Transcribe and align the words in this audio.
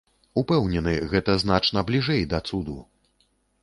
Упэўнены, 0.41 0.93
гэта 1.13 1.37
значна 1.45 1.87
бліжэй 1.93 2.21
да 2.35 2.43
цуду. 2.51 2.77